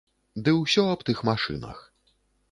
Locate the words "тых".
1.09-1.21